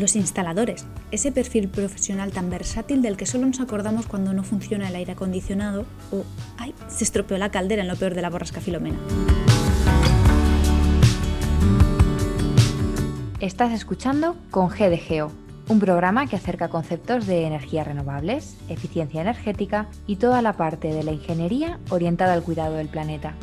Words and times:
Los 0.00 0.16
instaladores, 0.16 0.86
ese 1.10 1.30
perfil 1.30 1.68
profesional 1.68 2.32
tan 2.32 2.48
versátil 2.48 3.02
del 3.02 3.18
que 3.18 3.26
solo 3.26 3.46
nos 3.46 3.60
acordamos 3.60 4.06
cuando 4.06 4.32
no 4.32 4.42
funciona 4.42 4.88
el 4.88 4.96
aire 4.96 5.12
acondicionado 5.12 5.84
o, 6.10 6.24
¡ay! 6.56 6.74
se 6.88 7.04
estropeó 7.04 7.36
la 7.36 7.50
caldera 7.50 7.82
en 7.82 7.88
lo 7.88 7.96
peor 7.96 8.14
de 8.14 8.22
la 8.22 8.30
borrasca 8.30 8.62
filomena. 8.62 8.96
Estás 13.40 13.72
escuchando 13.72 14.36
con 14.50 14.68
GDGO, 14.68 15.32
un 15.68 15.80
programa 15.80 16.26
que 16.26 16.36
acerca 16.36 16.70
conceptos 16.70 17.26
de 17.26 17.44
energías 17.44 17.86
renovables, 17.86 18.56
eficiencia 18.70 19.20
energética 19.20 19.88
y 20.06 20.16
toda 20.16 20.40
la 20.40 20.54
parte 20.54 20.94
de 20.94 21.02
la 21.02 21.12
ingeniería 21.12 21.78
orientada 21.90 22.32
al 22.32 22.42
cuidado 22.42 22.76
del 22.76 22.88
planeta. 22.88 23.34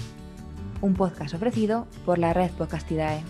Un 0.82 0.96
podcast 0.96 1.35
ofrecido 1.35 1.85
por 2.04 2.18
la 2.18 2.34
red 2.34 2.49
Podcastidae. 2.49 3.21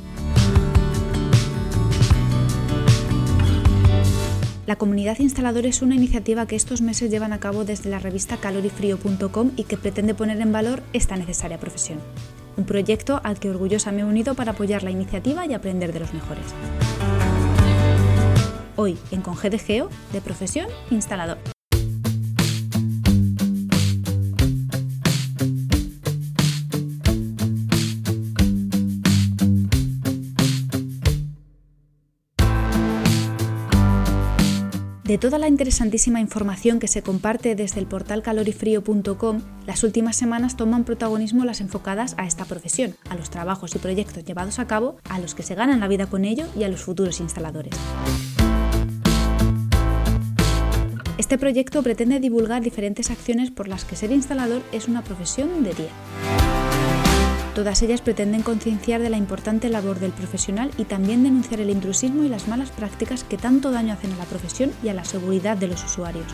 La 4.67 4.75
comunidad 4.75 5.17
instalador 5.19 5.65
es 5.65 5.81
una 5.81 5.95
iniciativa 5.95 6.45
que 6.45 6.57
estos 6.57 6.81
meses 6.81 7.09
llevan 7.09 7.31
a 7.31 7.39
cabo 7.39 7.63
desde 7.63 7.89
la 7.89 7.99
revista 7.99 8.35
calorifrío.com 8.35 9.51
y 9.55 9.63
que 9.63 9.77
pretende 9.77 10.13
poner 10.13 10.41
en 10.41 10.51
valor 10.51 10.83
esta 10.91 11.15
necesaria 11.15 11.57
profesión. 11.57 11.99
Un 12.57 12.65
proyecto 12.65 13.21
al 13.23 13.39
que 13.39 13.49
orgullosa 13.49 13.93
me 13.93 14.01
he 14.01 14.03
unido 14.03 14.35
para 14.35 14.51
apoyar 14.51 14.83
la 14.83 14.91
iniciativa 14.91 15.45
y 15.45 15.53
aprender 15.53 15.93
de 15.93 16.01
los 16.01 16.13
mejores. 16.13 16.43
Hoy 18.75 18.97
en 19.11 19.21
Con 19.21 19.35
GDGO, 19.35 19.89
de 20.11 20.19
profesión 20.19 20.67
instalador. 20.91 21.56
De 35.07 35.17
toda 35.17 35.37
la 35.39 35.47
interesantísima 35.47 36.19
información 36.19 36.79
que 36.79 36.89
se 36.89 37.01
comparte 37.01 37.55
desde 37.55 37.79
el 37.79 37.85
portal 37.85 38.21
calorifrío.com, 38.21 39.41
las 39.65 39.85
últimas 39.85 40.17
semanas 40.17 40.57
toman 40.57 40.83
protagonismo 40.83 41.45
las 41.45 41.61
enfocadas 41.61 42.13
a 42.17 42.25
esta 42.25 42.43
profesión, 42.43 42.93
a 43.09 43.15
los 43.15 43.29
trabajos 43.29 43.73
y 43.73 43.79
proyectos 43.79 44.25
llevados 44.25 44.59
a 44.59 44.67
cabo, 44.67 44.97
a 45.09 45.19
los 45.19 45.33
que 45.33 45.43
se 45.43 45.55
ganan 45.55 45.79
la 45.79 45.87
vida 45.87 46.07
con 46.07 46.25
ello 46.25 46.45
y 46.57 46.65
a 46.65 46.67
los 46.67 46.81
futuros 46.81 47.21
instaladores. 47.21 47.73
Este 51.17 51.37
proyecto 51.37 51.81
pretende 51.83 52.19
divulgar 52.19 52.61
diferentes 52.61 53.09
acciones 53.09 53.49
por 53.49 53.69
las 53.69 53.85
que 53.85 53.95
ser 53.95 54.11
instalador 54.11 54.61
es 54.73 54.89
una 54.89 55.05
profesión 55.05 55.63
de 55.63 55.73
día. 55.73 56.46
Todas 57.57 57.81
ellas 57.81 58.01
pretenden 58.01 58.43
concienciar 58.43 59.01
de 59.01 59.09
la 59.09 59.17
importante 59.17 59.67
labor 59.69 59.99
del 59.99 60.11
profesional 60.11 60.69
y 60.77 60.83
también 60.83 61.23
denunciar 61.23 61.59
el 61.59 61.71
intrusismo 61.71 62.23
y 62.23 62.29
las 62.29 62.47
malas 62.47 62.69
prácticas 62.69 63.23
que 63.23 63.35
tanto 63.35 63.71
daño 63.71 63.93
hacen 63.93 64.11
a 64.11 64.17
la 64.17 64.25
profesión 64.25 64.71
y 64.83 64.89
a 64.89 64.93
la 64.93 65.03
seguridad 65.03 65.57
de 65.57 65.67
los 65.67 65.83
usuarios. 65.83 66.27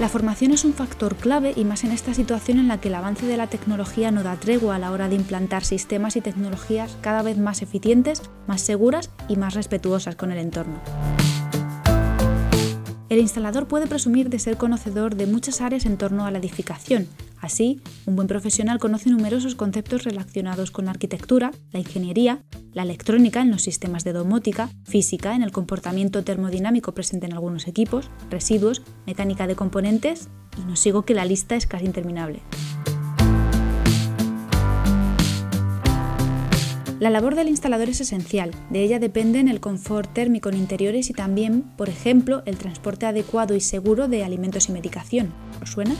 La 0.00 0.08
formación 0.08 0.52
es 0.52 0.64
un 0.64 0.72
factor 0.72 1.16
clave 1.16 1.52
y 1.54 1.66
más 1.66 1.84
en 1.84 1.92
esta 1.92 2.14
situación 2.14 2.58
en 2.58 2.66
la 2.66 2.80
que 2.80 2.88
el 2.88 2.94
avance 2.94 3.26
de 3.26 3.36
la 3.36 3.46
tecnología 3.46 4.10
no 4.10 4.22
da 4.22 4.36
tregua 4.36 4.76
a 4.76 4.78
la 4.78 4.90
hora 4.90 5.10
de 5.10 5.16
implantar 5.16 5.66
sistemas 5.66 6.16
y 6.16 6.22
tecnologías 6.22 6.96
cada 7.02 7.20
vez 7.20 7.36
más 7.36 7.60
eficientes, 7.60 8.22
más 8.46 8.62
seguras 8.62 9.10
y 9.28 9.36
más 9.36 9.52
respetuosas 9.52 10.16
con 10.16 10.32
el 10.32 10.38
entorno. 10.38 10.80
El 13.10 13.18
instalador 13.20 13.68
puede 13.68 13.86
presumir 13.86 14.30
de 14.30 14.38
ser 14.38 14.56
conocedor 14.56 15.14
de 15.14 15.26
muchas 15.26 15.60
áreas 15.60 15.84
en 15.84 15.98
torno 15.98 16.24
a 16.24 16.30
la 16.30 16.38
edificación, 16.38 17.06
Así, 17.44 17.82
un 18.06 18.16
buen 18.16 18.26
profesional 18.26 18.78
conoce 18.78 19.10
numerosos 19.10 19.54
conceptos 19.54 20.04
relacionados 20.04 20.70
con 20.70 20.86
la 20.86 20.92
arquitectura, 20.92 21.50
la 21.72 21.78
ingeniería, 21.78 22.42
la 22.72 22.84
electrónica 22.84 23.42
en 23.42 23.50
los 23.50 23.60
sistemas 23.60 24.02
de 24.02 24.14
domótica, 24.14 24.70
física 24.84 25.36
en 25.36 25.42
el 25.42 25.52
comportamiento 25.52 26.24
termodinámico 26.24 26.94
presente 26.94 27.26
en 27.26 27.34
algunos 27.34 27.68
equipos, 27.68 28.08
residuos, 28.30 28.80
mecánica 29.06 29.46
de 29.46 29.56
componentes 29.56 30.30
y 30.56 30.64
no 30.64 30.74
sigo 30.74 31.04
que 31.04 31.12
la 31.12 31.26
lista 31.26 31.54
es 31.54 31.66
casi 31.66 31.84
interminable. 31.84 32.40
La 37.04 37.10
labor 37.10 37.34
del 37.34 37.48
instalador 37.48 37.90
es 37.90 38.00
esencial, 38.00 38.50
de 38.70 38.82
ella 38.82 38.98
dependen 38.98 39.46
el 39.48 39.60
confort 39.60 40.10
térmico 40.14 40.48
en 40.48 40.56
interiores 40.56 41.10
y 41.10 41.12
también, 41.12 41.60
por 41.76 41.90
ejemplo, 41.90 42.42
el 42.46 42.56
transporte 42.56 43.04
adecuado 43.04 43.54
y 43.54 43.60
seguro 43.60 44.08
de 44.08 44.24
alimentos 44.24 44.70
y 44.70 44.72
medicación. 44.72 45.34
¿Os 45.60 45.68
suena? 45.68 45.94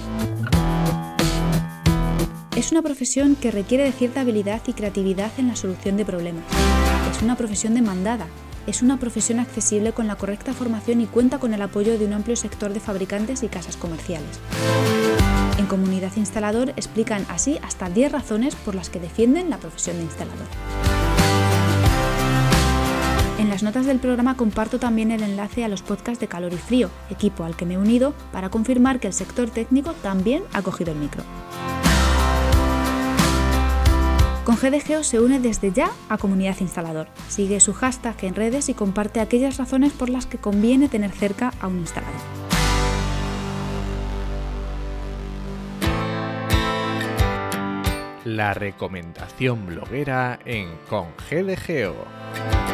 Es 2.57 2.73
una 2.73 2.81
profesión 2.81 3.37
que 3.37 3.51
requiere 3.51 3.85
de 3.85 3.93
cierta 3.93 4.23
habilidad 4.23 4.63
y 4.67 4.73
creatividad 4.73 5.31
en 5.37 5.49
la 5.49 5.57
solución 5.57 5.99
de 5.99 6.07
problemas. 6.07 6.43
Es 7.15 7.21
una 7.21 7.37
profesión 7.37 7.75
demandada. 7.75 8.27
Es 8.67 8.81
una 8.81 8.99
profesión 8.99 9.41
accesible 9.41 9.93
con 9.93 10.07
la 10.07 10.17
correcta 10.17 10.55
formación 10.55 11.03
y 11.03 11.07
cuenta 11.07 11.39
con 11.39 11.53
el 11.53 11.61
apoyo 11.61 11.99
de 11.99 12.07
un 12.07 12.15
amplio 12.15 12.35
sector 12.35 12.73
de 12.73 12.81
fabricantes 12.81 13.43
y 13.43 13.49
casas 13.49 13.77
comerciales. 13.77 14.41
En 15.59 15.67
Comunidad 15.67 16.13
Instalador 16.17 16.71
explican 16.71 17.27
así 17.29 17.59
hasta 17.63 17.91
10 17.91 18.11
razones 18.11 18.55
por 18.55 18.75
las 18.75 18.89
que 18.89 19.01
defienden 19.01 19.51
la 19.51 19.59
profesión 19.59 19.99
de 19.99 20.05
instalador. 20.05 20.47
En 23.45 23.51
las 23.51 23.63
notas 23.63 23.85
del 23.85 23.99
programa 23.99 24.39
comparto 24.39 24.79
también 24.79 25.11
el 25.11 25.23
enlace 25.23 25.65
a 25.65 25.69
los 25.69 25.83
podcasts 25.83 26.19
de 26.19 26.29
Calor 26.29 26.55
y 26.55 26.57
Frío, 26.57 26.89
equipo 27.11 27.45
al 27.45 27.55
que 27.57 27.67
me 27.67 27.75
he 27.75 27.79
unido 27.79 28.15
para 28.33 28.49
confirmar 28.49 29.01
que 29.01 29.07
el 29.07 29.13
sector 29.13 29.51
técnico 29.51 29.93
también 29.93 30.45
ha 30.55 30.63
cogido 30.63 30.93
el 30.93 30.99
micro. 30.99 31.23
Con 34.47 34.57
GDGO 34.57 35.05
se 35.05 35.21
une 35.21 35.41
desde 35.41 35.73
ya 35.73 35.91
a 36.09 36.17
Comunidad 36.17 36.57
Instalador. 36.61 37.09
Sigue 37.29 37.61
su 37.61 37.75
hashtag 37.75 38.17
en 38.23 38.35
redes 38.35 38.71
y 38.71 38.75
comparte 38.75 39.21
aquellas 39.21 39.59
razones 39.59 39.93
por 39.93 40.09
las 40.09 40.25
que 40.25 40.39
conviene 40.39 40.89
tener 40.89 41.11
cerca 41.11 41.53
a 41.61 41.67
un 41.67 41.81
instalador. 41.81 42.15
La 48.25 48.55
recomendación 48.55 49.67
bloguera 49.67 50.39
en 50.47 50.79
Con 50.89 51.09
GDGO. 51.29 52.74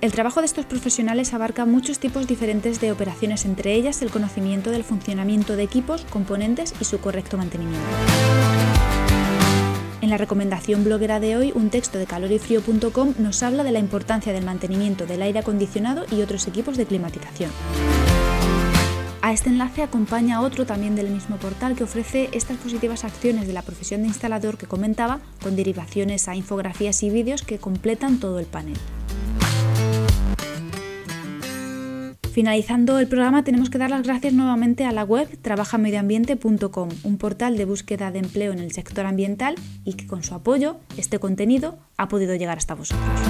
El 0.00 0.12
trabajo 0.12 0.40
de 0.40 0.46
estos 0.46 0.64
profesionales 0.64 1.34
abarca 1.34 1.66
muchos 1.66 1.98
tipos 1.98 2.26
diferentes 2.26 2.80
de 2.80 2.90
operaciones, 2.90 3.44
entre 3.44 3.74
ellas 3.74 4.00
el 4.00 4.10
conocimiento 4.10 4.70
del 4.70 4.82
funcionamiento 4.82 5.56
de 5.56 5.62
equipos, 5.62 6.06
componentes 6.08 6.72
y 6.80 6.84
su 6.84 7.00
correcto 7.00 7.36
mantenimiento. 7.36 7.86
En 10.00 10.08
la 10.08 10.16
recomendación 10.16 10.84
bloguera 10.84 11.20
de 11.20 11.36
hoy, 11.36 11.52
un 11.54 11.68
texto 11.68 11.98
de 11.98 12.06
calorifrío.com 12.06 13.14
nos 13.18 13.42
habla 13.42 13.62
de 13.62 13.72
la 13.72 13.78
importancia 13.78 14.32
del 14.32 14.46
mantenimiento 14.46 15.04
del 15.04 15.20
aire 15.20 15.40
acondicionado 15.40 16.06
y 16.10 16.22
otros 16.22 16.48
equipos 16.48 16.78
de 16.78 16.86
climatización. 16.86 17.50
A 19.20 19.34
este 19.34 19.50
enlace 19.50 19.82
acompaña 19.82 20.40
otro 20.40 20.64
también 20.64 20.96
del 20.96 21.10
mismo 21.10 21.36
portal 21.36 21.76
que 21.76 21.84
ofrece 21.84 22.30
estas 22.32 22.56
positivas 22.56 23.04
acciones 23.04 23.46
de 23.46 23.52
la 23.52 23.60
profesión 23.60 24.00
de 24.00 24.08
instalador 24.08 24.56
que 24.56 24.66
comentaba, 24.66 25.20
con 25.42 25.56
derivaciones 25.56 26.26
a 26.26 26.34
infografías 26.34 27.02
y 27.02 27.10
vídeos 27.10 27.42
que 27.42 27.58
completan 27.58 28.18
todo 28.18 28.38
el 28.38 28.46
panel. 28.46 28.78
Finalizando 32.32 33.00
el 33.00 33.08
programa 33.08 33.42
tenemos 33.42 33.70
que 33.70 33.78
dar 33.78 33.90
las 33.90 34.04
gracias 34.04 34.32
nuevamente 34.32 34.84
a 34.84 34.92
la 34.92 35.02
web 35.02 35.28
trabajamedioambiente.com, 35.42 36.88
un 37.02 37.18
portal 37.18 37.56
de 37.56 37.64
búsqueda 37.64 38.12
de 38.12 38.20
empleo 38.20 38.52
en 38.52 38.60
el 38.60 38.70
sector 38.70 39.04
ambiental 39.04 39.56
y 39.84 39.94
que 39.94 40.06
con 40.06 40.22
su 40.22 40.34
apoyo 40.34 40.76
este 40.96 41.18
contenido 41.18 41.78
ha 41.96 42.06
podido 42.08 42.36
llegar 42.36 42.56
hasta 42.58 42.76
vosotros. 42.76 43.20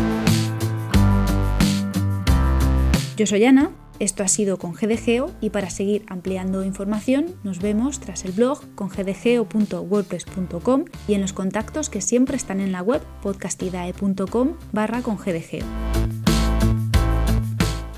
Yo 3.17 3.27
soy 3.27 3.45
Ana, 3.45 3.71
esto 3.99 4.23
ha 4.23 4.29
sido 4.29 4.59
con 4.59 4.73
GDGeo 4.73 5.31
y 5.41 5.49
para 5.51 5.71
seguir 5.71 6.05
ampliando 6.09 6.63
información 6.63 7.35
nos 7.43 7.61
vemos 7.61 8.01
tras 8.01 8.25
el 8.27 8.33
blog 8.33 8.63
con 8.75 8.89
gdgeo.wordpress.com 8.89 10.85
y 11.09 11.15
en 11.15 11.23
los 11.23 11.33
contactos 11.33 11.89
que 11.89 12.03
siempre 12.03 12.37
están 12.37 12.61
en 12.61 12.73
la 12.73 12.83
web 12.83 13.01
podcastidae.com 13.23 14.57
barra 14.73 15.03
con. 15.03 15.21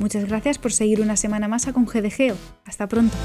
Muchas 0.02 0.25
gracias 0.25 0.58
por 0.58 0.72
seguir 0.72 1.00
una 1.00 1.16
semana 1.16 1.46
más 1.46 1.69
a 1.69 1.72
Congedegeo. 1.72 2.37
Hasta 2.64 2.88
pronto. 2.88 3.16